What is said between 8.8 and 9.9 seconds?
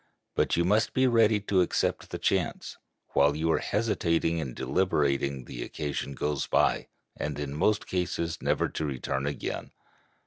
return again.